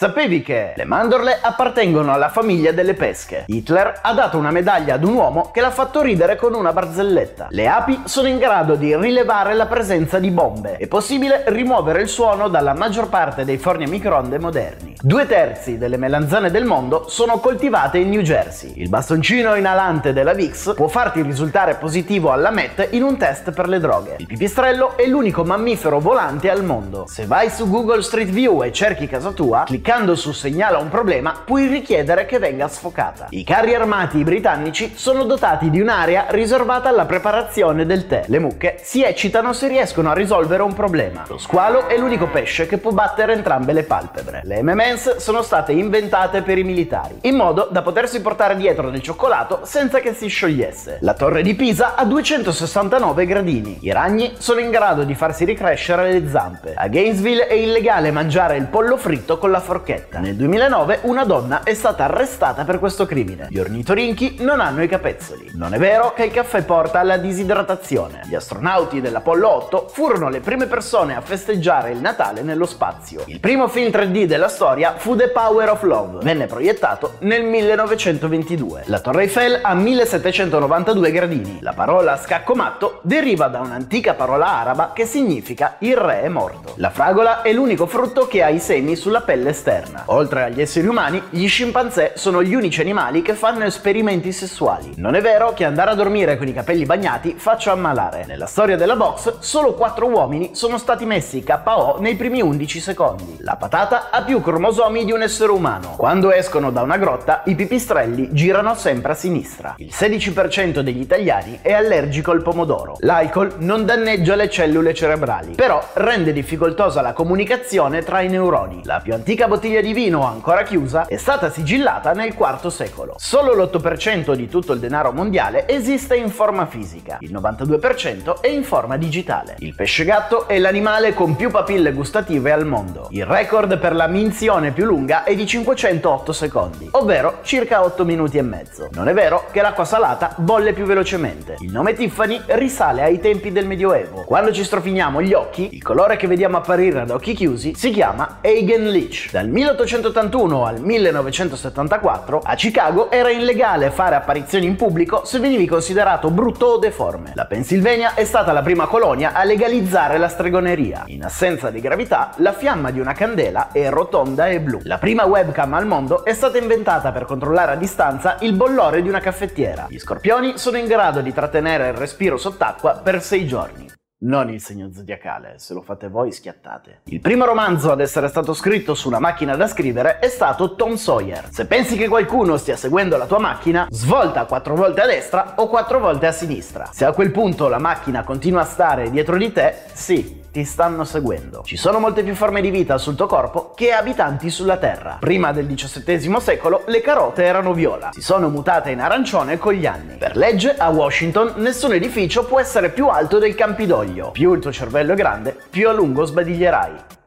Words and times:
Sapevi 0.00 0.42
che 0.42 0.74
le 0.76 0.84
mandorle 0.84 1.40
appartengono 1.42 2.12
alla 2.12 2.28
famiglia 2.28 2.70
delle 2.70 2.94
pesche? 2.94 3.42
Hitler 3.48 3.98
ha 4.00 4.12
dato 4.12 4.38
una 4.38 4.52
medaglia 4.52 4.94
ad 4.94 5.02
un 5.02 5.14
uomo 5.14 5.50
che 5.50 5.60
l'ha 5.60 5.72
fatto 5.72 6.02
ridere 6.02 6.36
con 6.36 6.54
una 6.54 6.72
barzelletta. 6.72 7.48
Le 7.50 7.66
api 7.66 8.02
sono 8.04 8.28
in 8.28 8.38
grado 8.38 8.76
di 8.76 8.94
rilevare 8.94 9.54
la 9.54 9.66
presenza 9.66 10.20
di 10.20 10.30
bombe. 10.30 10.76
È 10.76 10.86
possibile 10.86 11.42
rimuovere 11.48 12.00
il 12.00 12.06
suono 12.06 12.46
dalla 12.46 12.74
maggior 12.74 13.08
parte 13.08 13.44
dei 13.44 13.58
forni 13.58 13.86
a 13.86 13.88
microonde 13.88 14.38
moderni. 14.38 14.94
Due 15.00 15.26
terzi 15.26 15.78
delle 15.78 15.96
melanzane 15.96 16.52
del 16.52 16.64
mondo 16.64 17.08
sono 17.08 17.38
coltivate 17.40 17.98
in 17.98 18.10
New 18.10 18.20
Jersey. 18.20 18.74
Il 18.76 18.88
bastoncino 18.88 19.56
inalante 19.56 20.12
della 20.12 20.32
Vicks 20.32 20.74
può 20.76 20.86
farti 20.86 21.22
risultare 21.22 21.74
positivo 21.74 22.30
alla 22.30 22.50
MET 22.50 22.86
in 22.90 23.02
un 23.02 23.16
test 23.16 23.50
per 23.50 23.66
le 23.66 23.80
droghe. 23.80 24.14
Il 24.18 24.26
pipistrello 24.26 24.96
è 24.96 25.06
l'unico 25.06 25.42
mammifero 25.42 25.98
volante 25.98 26.48
al 26.50 26.62
mondo. 26.62 27.04
Se 27.08 27.26
vai 27.26 27.50
su 27.50 27.68
Google 27.68 28.02
Street 28.02 28.28
View 28.28 28.62
e 28.62 28.70
cerchi 28.70 29.08
casa 29.08 29.32
tua, 29.32 29.64
cliccando 29.88 30.16
su 30.16 30.32
segnala 30.32 30.76
un 30.76 30.90
problema, 30.90 31.34
puoi 31.46 31.66
richiedere 31.66 32.26
che 32.26 32.38
venga 32.38 32.68
sfocata. 32.68 33.28
I 33.30 33.42
carri 33.42 33.74
armati 33.74 34.22
britannici 34.22 34.92
sono 34.94 35.24
dotati 35.24 35.70
di 35.70 35.80
un'area 35.80 36.26
riservata 36.28 36.90
alla 36.90 37.06
preparazione 37.06 37.86
del 37.86 38.06
tè. 38.06 38.24
Le 38.26 38.38
mucche 38.38 38.80
si 38.82 39.02
eccitano 39.02 39.54
se 39.54 39.66
riescono 39.66 40.10
a 40.10 40.12
risolvere 40.12 40.62
un 40.62 40.74
problema. 40.74 41.24
Lo 41.26 41.38
squalo 41.38 41.88
è 41.88 41.96
l'unico 41.96 42.26
pesce 42.26 42.66
che 42.66 42.76
può 42.76 42.90
battere 42.90 43.32
entrambe 43.32 43.72
le 43.72 43.84
palpebre. 43.84 44.42
Le 44.44 44.60
M&M's 44.60 45.16
sono 45.16 45.40
state 45.40 45.72
inventate 45.72 46.42
per 46.42 46.58
i 46.58 46.64
militari, 46.64 47.20
in 47.22 47.36
modo 47.36 47.66
da 47.70 47.80
potersi 47.80 48.20
portare 48.20 48.56
dietro 48.56 48.90
del 48.90 49.00
cioccolato 49.00 49.60
senza 49.62 50.00
che 50.00 50.12
si 50.12 50.26
sciogliesse. 50.26 50.98
La 51.00 51.14
torre 51.14 51.40
di 51.40 51.54
Pisa 51.54 51.94
ha 51.94 52.04
269 52.04 53.24
gradini. 53.24 53.78
I 53.80 53.92
ragni 53.92 54.34
sono 54.36 54.60
in 54.60 54.68
grado 54.68 55.04
di 55.04 55.14
farsi 55.14 55.46
ricrescere 55.46 56.12
le 56.12 56.28
zampe. 56.28 56.74
A 56.76 56.88
Gainesville 56.88 57.46
è 57.46 57.54
illegale 57.54 58.10
mangiare 58.10 58.58
il 58.58 58.66
pollo 58.66 58.98
fritto 58.98 59.38
con 59.38 59.50
la 59.50 59.60
forchetta. 59.60 59.76
Nel 60.20 60.36
2009 60.36 61.00
una 61.02 61.24
donna 61.24 61.62
è 61.62 61.74
stata 61.74 62.04
arrestata 62.04 62.64
per 62.64 62.78
questo 62.78 63.06
crimine. 63.06 63.46
Gli 63.50 63.58
ornitorinchi 63.58 64.36
non 64.40 64.60
hanno 64.60 64.82
i 64.82 64.88
capezzoli. 64.88 65.50
Non 65.54 65.74
è 65.74 65.78
vero 65.78 66.12
che 66.12 66.24
il 66.24 66.32
caffè 66.32 66.62
porta 66.62 67.00
alla 67.00 67.16
disidratazione. 67.16 68.22
Gli 68.24 68.34
astronauti 68.34 69.00
dell'Apollo 69.00 69.48
8 69.48 69.88
furono 69.88 70.28
le 70.28 70.40
prime 70.40 70.66
persone 70.66 71.16
a 71.16 71.20
festeggiare 71.20 71.90
il 71.90 71.98
Natale 71.98 72.42
nello 72.42 72.66
spazio. 72.66 73.22
Il 73.26 73.40
primo 73.40 73.68
film 73.68 73.90
3D 73.90 74.24
della 74.24 74.48
storia 74.48 74.94
fu 74.96 75.16
The 75.16 75.28
Power 75.28 75.70
of 75.70 75.82
Love. 75.82 76.18
Venne 76.22 76.46
proiettato 76.46 77.14
nel 77.20 77.44
1922. 77.44 78.82
La 78.86 79.00
Torre 79.00 79.22
Eiffel 79.22 79.60
ha 79.62 79.74
1792 79.74 81.10
gradini. 81.10 81.58
La 81.60 81.72
parola 81.72 82.16
scaccomatto 82.16 83.00
deriva 83.02 83.48
da 83.48 83.60
un'antica 83.60 84.14
parola 84.14 84.46
araba 84.48 84.92
che 84.94 85.06
significa 85.06 85.76
il 85.80 85.96
re 85.96 86.22
è 86.22 86.28
morto. 86.28 86.74
La 86.76 86.90
fragola 86.90 87.42
è 87.42 87.52
l'unico 87.52 87.86
frutto 87.86 88.26
che 88.26 88.42
ha 88.42 88.48
i 88.48 88.58
semi 88.58 88.96
sulla 88.96 89.20
pelle 89.20 89.50
esterna. 89.50 89.67
Oltre 90.06 90.44
agli 90.44 90.62
esseri 90.62 90.86
umani, 90.86 91.22
gli 91.28 91.46
scimpanzé 91.46 92.12
sono 92.14 92.42
gli 92.42 92.54
unici 92.54 92.80
animali 92.80 93.20
che 93.20 93.34
fanno 93.34 93.64
esperimenti 93.64 94.32
sessuali. 94.32 94.94
Non 94.96 95.14
è 95.14 95.20
vero 95.20 95.52
che 95.52 95.66
andare 95.66 95.90
a 95.90 95.94
dormire 95.94 96.38
con 96.38 96.48
i 96.48 96.54
capelli 96.54 96.86
bagnati 96.86 97.34
faccia 97.36 97.72
ammalare. 97.72 98.24
Nella 98.26 98.46
storia 98.46 98.76
della 98.76 98.96
box, 98.96 99.40
solo 99.40 99.74
4 99.74 100.06
uomini 100.06 100.50
sono 100.54 100.78
stati 100.78 101.04
messi 101.04 101.42
KO 101.42 101.98
nei 102.00 102.14
primi 102.14 102.40
11 102.40 102.80
secondi. 102.80 103.36
La 103.40 103.56
patata 103.56 104.08
ha 104.10 104.22
più 104.22 104.40
cromosomi 104.40 105.04
di 105.04 105.12
un 105.12 105.20
essere 105.20 105.52
umano. 105.52 105.96
Quando 105.98 106.32
escono 106.32 106.70
da 106.70 106.80
una 106.80 106.96
grotta, 106.96 107.42
i 107.44 107.54
pipistrelli 107.54 108.30
girano 108.32 108.74
sempre 108.74 109.12
a 109.12 109.14
sinistra. 109.14 109.74
Il 109.76 109.92
16% 109.92 110.80
degli 110.80 111.02
italiani 111.02 111.58
è 111.60 111.74
allergico 111.74 112.30
al 112.30 112.40
pomodoro. 112.40 112.96
L'alcol 113.00 113.56
non 113.58 113.84
danneggia 113.84 114.34
le 114.34 114.48
cellule 114.48 114.94
cerebrali, 114.94 115.52
però 115.54 115.86
rende 115.92 116.32
difficoltosa 116.32 117.02
la 117.02 117.12
comunicazione 117.12 118.02
tra 118.02 118.22
i 118.22 118.28
neuroni. 118.28 118.80
La 118.84 119.00
più 119.02 119.12
antica 119.12 119.46
bottiglia 119.46 119.56
di 119.58 119.92
vino 119.92 120.24
ancora 120.24 120.62
chiusa 120.62 121.06
è 121.06 121.16
stata 121.16 121.50
sigillata 121.50 122.12
nel 122.12 122.34
IV 122.38 122.68
secolo. 122.68 123.14
Solo 123.18 123.54
l'8% 123.54 124.34
di 124.34 124.48
tutto 124.48 124.72
il 124.72 124.78
denaro 124.78 125.12
mondiale 125.12 125.66
esiste 125.68 126.16
in 126.16 126.30
forma 126.30 126.66
fisica, 126.66 127.18
il 127.20 127.32
92% 127.32 128.40
è 128.40 128.48
in 128.48 128.62
forma 128.62 128.96
digitale. 128.96 129.56
Il 129.58 129.74
pesce 129.74 130.04
gatto 130.04 130.46
è 130.46 130.58
l'animale 130.58 131.12
con 131.12 131.34
più 131.36 131.50
papille 131.50 131.92
gustative 131.92 132.52
al 132.52 132.66
mondo. 132.66 133.08
Il 133.10 133.26
record 133.26 133.78
per 133.78 133.94
la 133.94 134.06
minzione 134.06 134.70
più 134.70 134.84
lunga 134.84 135.24
è 135.24 135.34
di 135.34 135.46
508 135.46 136.32
secondi, 136.32 136.88
ovvero 136.92 137.38
circa 137.42 137.82
8 137.82 138.04
minuti 138.04 138.38
e 138.38 138.42
mezzo. 138.42 138.88
Non 138.92 139.08
è 139.08 139.12
vero 139.12 139.46
che 139.50 139.60
l'acqua 139.60 139.84
salata 139.84 140.34
bolle 140.36 140.72
più 140.72 140.84
velocemente. 140.84 141.56
Il 141.58 141.72
nome 141.72 141.94
Tiffany 141.94 142.40
risale 142.46 143.02
ai 143.02 143.20
tempi 143.20 143.50
del 143.52 143.66
Medioevo. 143.66 144.22
Quando 144.24 144.52
ci 144.52 144.62
strofiniamo 144.62 145.20
gli 145.20 145.32
occhi, 145.32 145.74
il 145.74 145.82
colore 145.82 146.16
che 146.16 146.26
vediamo 146.26 146.56
apparire 146.58 147.00
ad 147.00 147.10
occhi 147.10 147.34
chiusi 147.34 147.74
si 147.74 147.90
chiama 147.90 148.38
Hagen 148.40 148.88
Leach. 148.88 149.30
Dal 149.38 149.50
1881 149.50 150.66
al 150.66 150.80
1974 150.80 152.40
a 152.42 152.56
Chicago 152.56 153.08
era 153.08 153.30
illegale 153.30 153.92
fare 153.92 154.16
apparizioni 154.16 154.66
in 154.66 154.74
pubblico 154.74 155.24
se 155.24 155.38
venivi 155.38 155.64
considerato 155.64 156.32
brutto 156.32 156.66
o 156.66 156.78
deforme. 156.78 157.30
La 157.36 157.44
Pennsylvania 157.44 158.14
è 158.14 158.24
stata 158.24 158.50
la 158.50 158.62
prima 158.62 158.88
colonia 158.88 159.34
a 159.34 159.44
legalizzare 159.44 160.18
la 160.18 160.26
stregoneria. 160.26 161.04
In 161.06 161.22
assenza 161.22 161.70
di 161.70 161.78
gravità, 161.78 162.32
la 162.38 162.52
fiamma 162.52 162.90
di 162.90 162.98
una 162.98 163.12
candela 163.12 163.70
è 163.70 163.88
rotonda 163.90 164.48
e 164.48 164.58
blu. 164.58 164.80
La 164.82 164.98
prima 164.98 165.24
webcam 165.24 165.72
al 165.72 165.86
mondo 165.86 166.24
è 166.24 166.34
stata 166.34 166.58
inventata 166.58 167.12
per 167.12 167.24
controllare 167.24 167.70
a 167.70 167.76
distanza 167.76 168.38
il 168.40 168.54
bollore 168.54 169.02
di 169.02 169.08
una 169.08 169.20
caffettiera. 169.20 169.86
Gli 169.88 170.00
scorpioni 170.00 170.58
sono 170.58 170.78
in 170.78 170.86
grado 170.86 171.20
di 171.20 171.32
trattenere 171.32 171.90
il 171.90 171.94
respiro 171.94 172.38
sott'acqua 172.38 173.00
per 173.04 173.22
6 173.22 173.46
giorni. 173.46 173.97
Non 174.20 174.50
il 174.50 174.60
segno 174.60 174.90
zodiacale, 174.92 175.54
se 175.58 175.74
lo 175.74 175.80
fate 175.80 176.08
voi 176.08 176.32
schiattate. 176.32 177.02
Il 177.04 177.20
primo 177.20 177.44
romanzo 177.44 177.92
ad 177.92 178.00
essere 178.00 178.26
stato 178.26 178.52
scritto 178.52 178.96
su 178.96 179.06
una 179.06 179.20
macchina 179.20 179.54
da 179.54 179.68
scrivere 179.68 180.18
è 180.18 180.26
stato 180.26 180.74
Tom 180.74 180.96
Sawyer. 180.96 181.50
Se 181.52 181.66
pensi 181.66 181.96
che 181.96 182.08
qualcuno 182.08 182.56
stia 182.56 182.74
seguendo 182.74 183.16
la 183.16 183.26
tua 183.26 183.38
macchina, 183.38 183.86
svolta 183.90 184.44
4 184.44 184.74
volte 184.74 185.02
a 185.02 185.06
destra 185.06 185.54
o 185.58 185.68
4 185.68 186.00
volte 186.00 186.26
a 186.26 186.32
sinistra. 186.32 186.88
Se 186.92 187.04
a 187.04 187.12
quel 187.12 187.30
punto 187.30 187.68
la 187.68 187.78
macchina 187.78 188.24
continua 188.24 188.62
a 188.62 188.64
stare 188.64 189.08
dietro 189.08 189.36
di 189.36 189.52
te, 189.52 189.82
sì, 189.92 190.37
ti 190.50 190.64
stanno 190.64 191.04
seguendo. 191.04 191.62
Ci 191.64 191.76
sono 191.76 191.98
molte 191.98 192.22
più 192.22 192.34
forme 192.34 192.60
di 192.60 192.70
vita 192.70 192.98
sul 192.98 193.14
tuo 193.14 193.26
corpo 193.26 193.72
che 193.74 193.92
abitanti 193.92 194.50
sulla 194.50 194.76
Terra. 194.76 195.16
Prima 195.20 195.52
del 195.52 195.66
XVII 195.66 196.40
secolo 196.40 196.82
le 196.86 197.00
carote 197.00 197.44
erano 197.44 197.72
viola, 197.72 198.10
si 198.12 198.22
sono 198.22 198.48
mutate 198.48 198.90
in 198.90 199.00
arancione 199.00 199.58
con 199.58 199.72
gli 199.72 199.86
anni. 199.86 200.16
Per 200.16 200.36
legge 200.36 200.74
a 200.76 200.88
Washington 200.88 201.54
nessun 201.56 201.92
edificio 201.92 202.44
può 202.44 202.60
essere 202.60 202.90
più 202.90 203.08
alto 203.08 203.38
del 203.38 203.54
Campidoglio. 203.54 204.30
Più 204.30 204.52
il 204.54 204.60
tuo 204.60 204.72
cervello 204.72 205.12
è 205.12 205.16
grande, 205.16 205.56
più 205.70 205.88
a 205.88 205.92
lungo 205.92 206.24
sbadiglierai. 206.24 207.17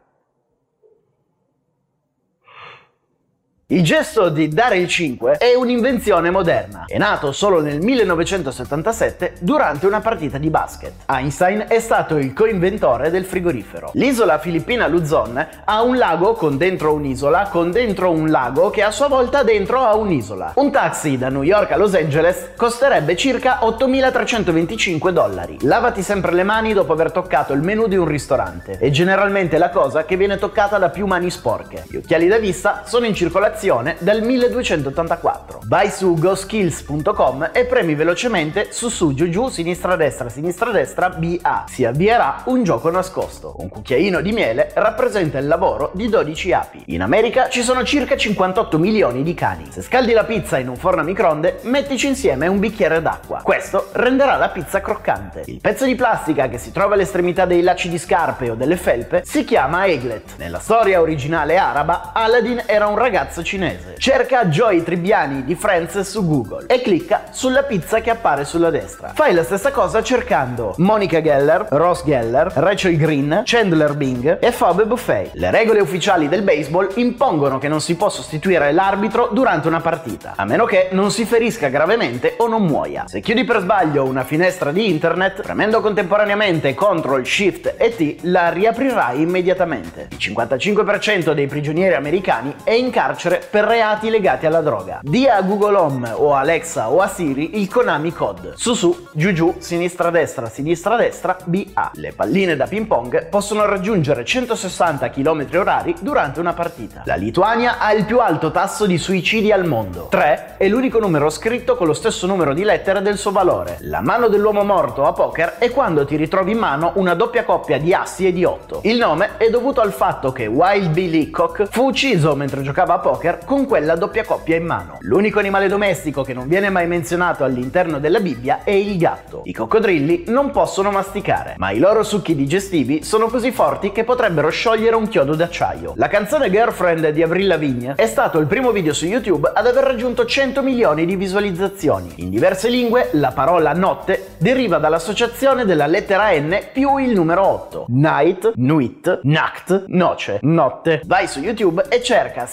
Il 3.72 3.86
gesto 3.86 4.28
di 4.28 4.50
dare 4.50 4.80
il 4.80 4.88
5 4.90 5.38
è 5.38 5.54
un'invenzione 5.56 6.30
moderna. 6.30 6.84
È 6.88 6.98
nato 6.98 7.32
solo 7.32 7.62
nel 7.62 7.80
1977 7.80 9.36
durante 9.40 9.86
una 9.86 10.02
partita 10.02 10.38
di 10.38 10.50
basket. 10.50 10.92
Einstein 11.06 11.68
è 11.70 11.80
stato 11.80 12.18
il 12.18 12.34
coinventore 12.34 13.10
del 13.10 13.24
frigorifero. 13.24 13.92
L'isola 13.94 14.40
filippina 14.40 14.88
Luzon 14.88 15.48
ha 15.64 15.82
un 15.84 15.96
lago 15.96 16.34
con 16.34 16.58
dentro 16.58 16.92
un'isola, 16.92 17.48
con 17.50 17.72
dentro 17.72 18.12
un 18.12 18.30
lago 18.30 18.70
che 18.72 18.84
a 18.84 18.92
sua 18.92 19.08
volta 19.08 19.42
dentro 19.44 19.80
ha 19.80 19.96
un'isola. 19.96 20.52
Un 20.56 20.70
taxi 20.70 21.18
da 21.18 21.30
New 21.30 21.44
York 21.44 21.72
a 21.72 21.78
Los 21.78 21.94
Angeles 21.94 22.50
costerebbe 22.58 23.16
circa 23.16 23.60
8.325 23.62 25.12
dollari. 25.12 25.58
Lavati 25.62 26.02
sempre 26.02 26.34
le 26.34 26.44
mani 26.44 26.74
dopo 26.74 26.92
aver 26.92 27.14
toccato 27.14 27.54
il 27.54 27.62
menù 27.62 27.88
di 27.88 27.96
un 27.96 28.06
ristorante. 28.06 28.78
È 28.78 28.90
generalmente 28.90 29.58
la 29.58 29.70
cosa 29.70 30.04
che 30.04 30.18
viene 30.18 30.38
toccata 30.38 30.78
da 30.78 30.90
più 30.90 31.06
mani 31.06 31.32
sporche. 31.32 31.86
Gli 31.88 31.96
occhiali 31.96 32.28
da 32.28 32.38
vista 32.38 32.84
sono 32.86 33.06
in 33.06 33.14
circolazione 33.14 33.60
dal 34.00 34.24
1284. 34.24 35.60
Vai 35.66 35.92
su 35.92 36.16
goskills.com 36.16 37.52
e 37.54 37.66
premi 37.66 37.94
velocemente 37.94 38.72
su 38.72 38.90
su 38.90 39.14
giù 39.14 39.30
giù 39.30 39.50
sinistra 39.50 39.96
destra 39.96 40.30
sinistra 40.30 40.72
destra 40.72 41.10
BA. 41.10 41.66
Si 41.68 41.86
avvierà 41.86 42.42
un 42.46 42.64
gioco 42.64 42.90
nascosto. 42.90 43.54
Un 43.60 43.70
cucchiaino 43.70 44.20
di 44.22 44.32
miele 44.32 44.72
rappresenta 44.74 45.38
il 45.38 45.46
lavoro 45.46 45.92
di 45.94 46.10
12 46.10 46.54
api. 46.54 46.84
In 46.88 47.04
America 47.04 47.50
ci 47.50 47.62
sono 47.62 47.84
circa 47.84 48.18
58 48.18 48.80
milioni 48.80 49.22
di 49.22 49.36
cani. 49.36 49.68
Se 49.70 49.84
scaldi 49.84 50.14
la 50.14 50.24
pizza 50.24 50.58
in 50.58 50.68
un 50.68 50.76
forno 50.76 51.02
a 51.02 51.04
microonde, 51.04 51.60
mettici 51.64 52.08
insieme 52.08 52.48
un 52.48 52.58
bicchiere 52.58 53.00
d'acqua. 53.00 53.42
Questo 53.44 53.90
renderà 53.92 54.38
la 54.38 54.50
pizza 54.50 54.82
croccante. 54.82 55.44
Il 55.46 55.62
pezzo 55.62 55.86
di 55.86 55.94
plastica 55.94 56.50
che 56.50 56.58
si 56.58 56.72
trova 56.72 56.96
all'estremità 56.96 57.46
dei 57.46 57.62
lacci 57.62 57.90
di 57.90 58.00
scarpe 58.00 58.50
o 58.50 58.56
delle 58.56 58.76
felpe 58.76 59.22
si 59.24 59.44
chiama 59.44 59.86
eaglet. 59.86 60.38
Nella 60.38 60.60
storia 60.60 61.00
originale 61.00 61.58
araba, 61.58 62.12
Aladdin 62.14 62.64
era 62.66 62.88
un 62.88 62.98
ragazzo 62.98 63.44
cinese. 63.52 63.96
Cerca 63.98 64.46
Joy 64.46 64.82
Tribbiani 64.82 65.44
di 65.44 65.56
Friends 65.56 66.00
su 66.02 66.26
Google 66.26 66.68
e 66.68 66.82
clicca 66.82 67.26
sulla 67.32 67.64
pizza 67.64 68.00
che 68.00 68.10
appare 68.10 68.46
sulla 68.46 68.70
destra. 68.70 69.12
Fai 69.14 69.34
la 69.34 69.44
stessa 69.44 69.72
cosa 69.72 70.02
cercando 70.02 70.74
Monica 70.78 71.22
Geller, 71.22 71.68
Ross 71.72 72.06
Geller, 72.06 72.50
Rachel 72.56 72.96
Green, 72.96 73.42
Chandler 73.44 73.96
Bing 73.96 74.38
e 74.40 74.52
Phoebe 74.52 74.86
Buffet. 74.86 75.32
Le 75.34 75.52
regole 75.52 75.82
ufficiali 75.82 76.30
del 76.30 76.44
baseball 76.44 76.92
impongono 76.96 77.58
che 77.58 77.68
non 77.68 77.82
si 77.82 77.96
può 77.96 78.10
sostituire 78.10 78.72
l'arbitro 78.72 79.30
durante 79.34 79.68
una 79.68 79.82
partita, 79.82 80.34
a 80.38 80.46
meno 80.46 80.64
che 80.64 80.88
non 80.92 81.12
si 81.12 81.26
ferisca 81.26 81.68
gravemente 81.68 82.36
o 82.38 82.48
non 82.48 82.64
muoia. 82.64 83.04
Se 83.08 83.20
chiudi 83.20 83.44
per 83.44 83.60
sbaglio 83.60 84.06
una 84.06 84.24
finestra 84.24 84.72
di 84.72 84.90
internet, 84.90 85.42
premendo 85.42 85.82
contemporaneamente 85.82 86.74
CTRL, 86.74 87.24
SHIFT 87.26 87.76
e 87.78 87.96
T, 87.96 88.16
la 88.22 88.50
riaprirai 88.50 89.22
immediatamente. 89.22 90.08
Il 90.12 90.18
55% 90.18 91.34
dei 91.34 91.48
prigionieri 91.48 91.96
americani 91.96 92.56
è 92.64 92.72
in 92.72 92.90
carcere 92.92 93.31
per 93.38 93.66
reati 93.66 94.10
legati 94.10 94.46
alla 94.46 94.62
droga. 94.62 95.00
Dia 95.04 95.36
a 95.36 95.42
Google 95.42 95.78
Home 95.78 96.12
o 96.12 96.34
Alexa 96.34 96.90
o 96.90 97.00
a 97.00 97.08
Siri 97.08 97.60
il 97.60 97.70
Konami 97.70 98.12
Code. 98.12 98.54
Su 98.56 98.74
su, 98.74 99.08
giù 99.14 99.32
giù, 99.32 99.56
sinistra 99.60 100.10
destra, 100.10 100.50
sinistra 100.50 100.96
destra, 100.96 101.38
BA. 101.44 101.92
Le 101.94 102.14
palline 102.14 102.56
da 102.56 102.66
ping 102.66 102.88
pong 102.88 103.28
possono 103.30 103.66
raggiungere 103.66 104.26
160 104.26 105.10
km 105.10 105.48
h 105.50 105.94
durante 106.02 106.40
una 106.40 106.54
partita. 106.54 107.04
La 107.06 107.16
Lituania 107.16 107.78
ha 107.80 107.94
il 107.94 108.06
più 108.06 108.20
alto 108.20 108.52
tasso 108.52 108.86
di 108.86 108.98
suicidi 108.98 109.52
al 109.52 109.66
mondo. 109.66 110.08
3 110.10 110.56
è 110.58 110.68
l'unico 110.68 111.00
numero 111.00 111.30
scritto 111.30 111.76
con 111.76 111.88
lo 111.88 111.94
stesso 111.94 112.28
numero 112.28 112.54
di 112.54 112.64
lettere 112.64 113.02
del 113.02 113.18
suo 113.18 113.32
valore. 113.32 113.78
La 113.82 114.02
mano 114.02 114.28
dell'uomo 114.28 114.64
morto 114.64 115.06
a 115.06 115.14
poker 115.14 115.58
è 115.58 115.70
quando 115.72 116.06
ti 116.06 116.16
ritrovi 116.16 116.52
in 116.52 116.58
mano 116.58 116.92
una 116.96 117.14
doppia 117.14 117.44
coppia 117.44 117.78
di 117.78 117.94
assi 117.94 118.28
e 118.28 118.34
di 118.34 118.44
8. 118.44 118.82
Il 118.84 118.98
nome 118.98 119.38
è 119.38 119.50
dovuto 119.50 119.82
al 119.82 119.94
fatto 119.94 120.32
che 120.32 120.48
Wild 120.48 120.90
Bill 120.90 121.14
Hickok 121.14 121.68
fu 121.70 121.86
ucciso 121.86 122.36
mentre 122.36 122.62
giocava 122.62 122.96
a 122.96 123.00
poker 123.00 123.20
con 123.46 123.68
quella 123.68 123.96
doppia 123.96 124.26
coppia 124.26 124.56
in 124.56 124.66
mano. 124.66 124.98
L'unico 125.02 125.40
animale 125.40 125.68
domestico 125.68 126.24
che 126.24 126.34
non 126.34 126.48
viene 126.48 126.70
mai 126.70 126.88
menzionato 126.88 127.44
all'interno 127.44 128.00
della 128.00 128.20
Bibbia 128.20 128.64
è 128.64 128.72
il 128.72 128.98
gatto. 128.98 129.42
I 129.46 129.54
coccodrilli 129.54 130.26
non 130.28 130.50
possono 130.52 130.90
masticare, 130.90 131.56
ma 131.58 131.72
i 131.72 131.80
loro 131.80 132.04
succhi 132.04 132.36
digestivi 132.36 133.04
sono 133.04 133.28
così 133.28 133.52
forti 133.52 133.92
che 133.92 134.04
potrebbero 134.04 134.50
sciogliere 134.50 134.96
un 134.96 135.08
chiodo 135.08 135.36
d'acciaio. 135.36 135.94
La 135.98 136.08
canzone 136.08 136.50
Girlfriend 136.50 137.10
di 137.10 137.22
Avril 137.22 137.48
Lavigne 137.48 137.94
è 137.96 138.08
stato 138.08 138.40
il 138.40 138.48
primo 138.48 138.72
video 138.72 138.94
su 138.94 139.06
YouTube 139.06 139.52
ad 139.54 139.68
aver 139.68 139.84
raggiunto 139.84 140.26
100 140.26 140.64
milioni 140.64 141.06
di 141.06 141.16
visualizzazioni. 141.16 142.14
In 142.16 142.30
diverse 142.30 142.70
lingue 142.70 143.10
la 143.14 143.32
parola 143.32 143.74
notte 143.74 144.30
deriva 144.38 144.80
dall'associazione 144.80 145.66
della 145.66 145.86
lettera 145.86 146.32
N 146.32 146.58
più 146.74 146.98
il 146.98 147.12
numero 147.14 147.46
8. 147.46 147.86
Night, 147.90 148.54
nuit, 148.56 149.20
nacht, 149.24 149.84
noce, 149.88 150.40
notte. 150.42 151.02
Vai 151.06 151.28
su 151.28 151.40
YouTube 151.40 151.84
e 151.90 152.02
cerca 152.02 152.46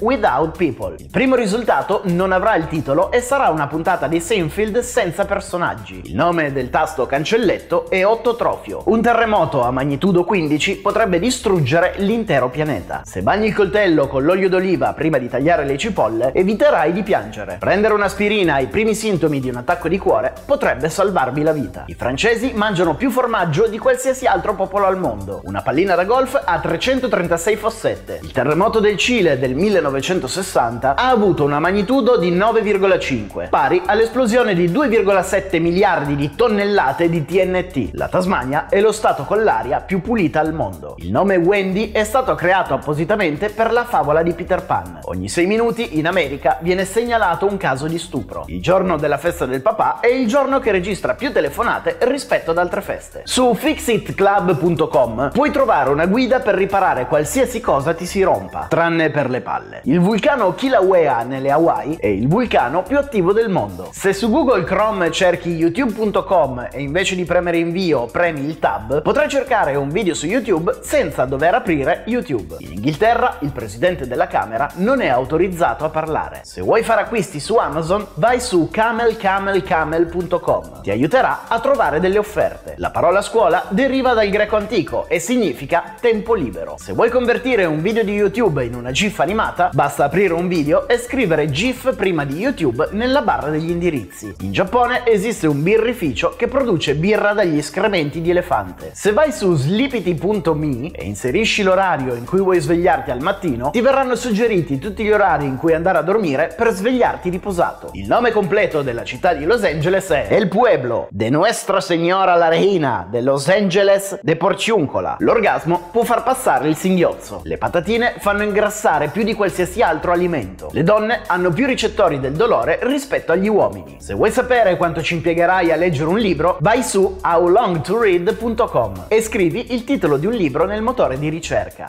Without 0.00 0.56
People. 0.56 0.96
Il 0.98 1.10
primo 1.10 1.34
risultato 1.34 2.02
non 2.04 2.32
avrà 2.32 2.56
il 2.56 2.68
titolo 2.68 3.10
e 3.10 3.20
sarà 3.20 3.48
una 3.48 3.66
puntata 3.66 4.06
di 4.06 4.20
Seinfeld 4.20 4.80
senza 4.80 5.24
personaggi. 5.24 6.02
Il 6.04 6.14
nome 6.14 6.52
del 6.52 6.70
tasto 6.70 7.06
cancelletto 7.06 7.90
è 7.90 8.04
Ottotrofio. 8.04 8.82
Un 8.86 9.02
terremoto 9.02 9.62
a 9.62 9.70
magnitudo 9.70 10.24
15 10.24 10.76
potrebbe 10.78 11.18
distruggere 11.18 11.94
l'intero 11.98 12.48
pianeta. 12.48 13.02
Se 13.04 13.22
bagni 13.22 13.46
il 13.46 13.54
coltello 13.54 14.06
con 14.06 14.24
l'olio 14.24 14.48
d'oliva 14.48 14.92
prima 14.92 15.18
di 15.18 15.28
tagliare 15.28 15.64
le 15.64 15.78
cipolle, 15.78 16.32
eviterai 16.32 16.92
di 16.92 17.02
piangere. 17.02 17.56
Prendere 17.58 17.94
un'aspirina 17.94 18.54
ai 18.54 18.66
primi 18.66 18.94
sintomi 18.94 19.40
di 19.40 19.48
un 19.48 19.56
attacco 19.56 19.88
di 19.88 19.98
cuore 19.98 20.32
potrebbe 20.44 20.88
salvarvi 20.88 21.42
la 21.42 21.52
vita. 21.52 21.84
I 21.86 21.94
francesi 21.94 22.52
mangiano 22.54 22.94
più 22.94 23.10
formaggio 23.10 23.66
di 23.66 23.78
qualsiasi 23.78 24.26
altro 24.26 24.54
popolo 24.54 24.86
al 24.86 24.98
mondo. 24.98 25.40
Una 25.44 25.62
pallina 25.62 25.94
da 25.94 26.04
golf 26.04 26.40
ha 26.44 26.58
336 26.58 27.56
fossette. 27.56 28.20
Il 28.22 28.32
terremoto 28.32 28.80
del 28.80 28.96
Cile 28.96 29.38
del 29.38 29.54
1960 29.78 30.96
ha 30.96 31.08
avuto 31.08 31.44
una 31.44 31.60
magnitudo 31.60 32.16
di 32.18 32.36
9,5, 32.36 33.48
pari 33.48 33.80
all'esplosione 33.84 34.54
di 34.54 34.68
2,7 34.68 35.60
miliardi 35.60 36.16
di 36.16 36.34
tonnellate 36.34 37.08
di 37.08 37.24
TNT. 37.24 37.90
La 37.92 38.08
Tasmania 38.08 38.66
è 38.68 38.80
lo 38.80 38.92
stato 38.92 39.24
con 39.24 39.42
l'aria 39.44 39.80
più 39.80 40.00
pulita 40.00 40.40
al 40.40 40.52
mondo. 40.52 40.96
Il 40.98 41.10
nome 41.10 41.36
Wendy 41.36 41.92
è 41.92 42.04
stato 42.04 42.34
creato 42.34 42.74
appositamente 42.74 43.50
per 43.50 43.72
la 43.72 43.84
favola 43.84 44.22
di 44.22 44.32
Peter 44.32 44.64
Pan. 44.64 45.00
Ogni 45.04 45.28
6 45.28 45.46
minuti 45.46 45.98
in 45.98 46.06
America 46.06 46.58
viene 46.60 46.84
segnalato 46.84 47.46
un 47.46 47.56
caso 47.56 47.86
di 47.86 47.98
stupro. 47.98 48.44
Il 48.48 48.60
giorno 48.60 48.96
della 48.96 49.18
festa 49.18 49.46
del 49.46 49.62
papà 49.62 50.00
è 50.00 50.08
il 50.08 50.26
giorno 50.26 50.58
che 50.58 50.72
registra 50.72 51.14
più 51.14 51.32
telefonate 51.32 51.98
rispetto 52.00 52.50
ad 52.50 52.58
altre 52.58 52.80
feste. 52.80 53.22
Su 53.24 53.54
fixitclub.com 53.54 55.30
puoi 55.32 55.50
trovare 55.50 55.90
una 55.90 56.06
guida 56.06 56.40
per 56.40 56.54
riparare 56.54 57.06
qualsiasi 57.06 57.60
cosa 57.60 57.94
ti 57.94 58.06
si 58.06 58.22
rompa, 58.22 58.66
tranne 58.68 59.10
per 59.10 59.30
le 59.30 59.40
palle. 59.40 59.67
Il 59.82 60.00
vulcano 60.00 60.54
Kilauea 60.54 61.22
nelle 61.22 61.50
Hawaii 61.50 61.96
è 61.96 62.06
il 62.06 62.28
vulcano 62.28 62.82
più 62.82 62.98
attivo 62.98 63.32
del 63.32 63.48
mondo. 63.48 63.88
Se 63.92 64.12
su 64.12 64.30
Google 64.30 64.64
Chrome 64.64 65.10
cerchi 65.10 65.50
youtube.com 65.50 66.68
e 66.70 66.80
invece 66.80 67.14
di 67.14 67.24
premere 67.24 67.58
invio 67.58 68.06
premi 68.06 68.44
il 68.44 68.58
tab, 68.58 69.02
potrai 69.02 69.28
cercare 69.28 69.76
un 69.76 69.90
video 69.90 70.14
su 70.14 70.26
YouTube 70.26 70.78
senza 70.82 71.24
dover 71.24 71.54
aprire 71.54 72.02
YouTube. 72.06 72.56
In 72.58 72.72
Inghilterra 72.72 73.36
il 73.40 73.52
presidente 73.52 74.06
della 74.06 74.26
Camera 74.26 74.70
non 74.74 75.00
è 75.00 75.08
autorizzato 75.08 75.84
a 75.84 75.88
parlare. 75.88 76.40
Se 76.44 76.60
vuoi 76.60 76.82
fare 76.82 77.02
acquisti 77.02 77.40
su 77.40 77.56
Amazon, 77.56 78.06
vai 78.14 78.40
su 78.40 78.68
camelcamelcamel.com. 78.70 80.82
Ti 80.82 80.90
aiuterà 80.90 81.46
a 81.48 81.58
trovare 81.60 82.00
delle 82.00 82.18
offerte. 82.18 82.74
La 82.78 82.90
parola 82.90 83.22
scuola 83.22 83.64
deriva 83.68 84.14
dal 84.14 84.28
greco 84.28 84.56
antico 84.56 85.06
e 85.08 85.18
significa 85.18 85.94
tempo 86.00 86.34
libero. 86.34 86.76
Se 86.78 86.92
vuoi 86.92 87.10
convertire 87.10 87.64
un 87.64 87.82
video 87.82 88.04
di 88.04 88.12
YouTube 88.12 88.64
in 88.64 88.74
una 88.74 88.90
GIF 88.90 89.18
animata, 89.20 89.57
basta 89.72 90.04
aprire 90.04 90.32
un 90.34 90.46
video 90.46 90.86
e 90.86 90.98
scrivere 90.98 91.50
GIF 91.50 91.94
prima 91.96 92.24
di 92.24 92.38
YouTube 92.38 92.88
nella 92.92 93.22
barra 93.22 93.50
degli 93.50 93.70
indirizzi. 93.70 94.32
In 94.40 94.52
Giappone 94.52 95.04
esiste 95.04 95.48
un 95.48 95.62
birrificio 95.62 96.34
che 96.36 96.46
produce 96.46 96.94
birra 96.94 97.32
dagli 97.32 97.58
escrementi 97.58 98.20
di 98.20 98.30
elefante. 98.30 98.92
Se 98.94 99.12
vai 99.12 99.32
su 99.32 99.54
sleepity.me 99.54 100.92
e 100.92 101.04
inserisci 101.04 101.62
l'orario 101.62 102.14
in 102.14 102.24
cui 102.24 102.38
vuoi 102.38 102.60
svegliarti 102.60 103.10
al 103.10 103.20
mattino, 103.20 103.70
ti 103.70 103.80
verranno 103.80 104.14
suggeriti 104.14 104.78
tutti 104.78 105.02
gli 105.02 105.10
orari 105.10 105.46
in 105.46 105.56
cui 105.56 105.74
andare 105.74 105.98
a 105.98 106.02
dormire 106.02 106.54
per 106.56 106.70
svegliarti 106.70 107.28
riposato. 107.28 107.90
Il 107.94 108.06
nome 108.06 108.30
completo 108.30 108.82
della 108.82 109.04
città 109.04 109.34
di 109.34 109.44
Los 109.44 109.64
Angeles 109.64 110.08
è 110.10 110.26
El 110.30 110.48
Pueblo 110.48 111.08
de 111.10 111.30
Nuestra 111.30 111.80
Señora 111.80 112.36
la 112.36 112.48
Reina 112.48 113.06
de 113.10 113.20
Los 113.20 113.48
Angeles 113.48 114.18
de 114.22 114.36
Porciuncola. 114.36 115.16
L'orgasmo 115.18 115.88
può 115.90 116.04
far 116.04 116.22
passare 116.22 116.68
il 116.68 116.76
singhiozzo. 116.76 117.40
Le 117.44 117.58
patatine 117.58 118.14
fanno 118.18 118.42
ingrassare 118.42 119.08
più 119.08 119.22
di 119.22 119.34
qualsiasi 119.48 119.80
altro 119.80 120.12
alimento. 120.12 120.68
Le 120.72 120.82
donne 120.82 121.22
hanno 121.26 121.50
più 121.50 121.64
ricettori 121.64 122.20
del 122.20 122.34
dolore 122.34 122.78
rispetto 122.82 123.32
agli 123.32 123.48
uomini. 123.48 123.96
Se 123.98 124.12
vuoi 124.12 124.30
sapere 124.30 124.76
quanto 124.76 125.00
ci 125.00 125.14
impiegherai 125.14 125.72
a 125.72 125.76
leggere 125.76 126.08
un 126.10 126.18
libro, 126.18 126.58
vai 126.60 126.82
su 126.82 127.18
howlongtoread.com 127.22 129.06
e 129.08 129.22
scrivi 129.22 129.72
il 129.72 129.84
titolo 129.84 130.18
di 130.18 130.26
un 130.26 130.34
libro 130.34 130.66
nel 130.66 130.82
motore 130.82 131.18
di 131.18 131.30
ricerca. 131.30 131.88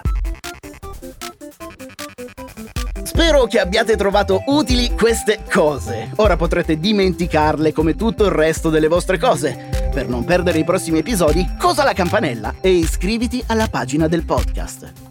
Spero 3.03 3.45
che 3.45 3.59
abbiate 3.59 3.97
trovato 3.97 4.43
utili 4.45 4.91
queste 4.91 5.41
cose. 5.51 6.11
Ora 6.15 6.37
potrete 6.37 6.79
dimenticarle 6.79 7.73
come 7.73 7.95
tutto 7.95 8.23
il 8.23 8.31
resto 8.31 8.69
delle 8.69 8.87
vostre 8.87 9.17
cose. 9.17 9.89
Per 9.93 10.07
non 10.07 10.23
perdere 10.23 10.59
i 10.59 10.63
prossimi 10.63 10.99
episodi, 10.99 11.45
cosa 11.59 11.83
la 11.83 11.93
campanella 11.93 12.55
e 12.61 12.69
iscriviti 12.69 13.43
alla 13.47 13.67
pagina 13.67 14.07
del 14.07 14.23
podcast. 14.23 15.08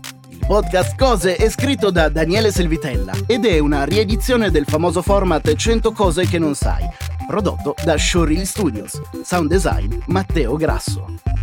Podcast 0.48 0.96
Cose 0.96 1.36
è 1.36 1.50
scritto 1.50 1.90
da 1.90 2.08
Daniele 2.08 2.50
Selvitella 2.50 3.12
ed 3.26 3.44
è 3.44 3.58
una 3.58 3.84
riedizione 3.84 4.50
del 4.50 4.64
famoso 4.64 5.02
format 5.02 5.54
100 5.54 5.92
cose 5.92 6.26
che 6.26 6.38
non 6.38 6.54
sai, 6.54 6.88
prodotto 7.26 7.74
da 7.84 7.98
Showreel 7.98 8.46
Studios. 8.46 8.98
Sound 9.22 9.50
design 9.50 9.94
Matteo 10.06 10.56
Grasso. 10.56 11.37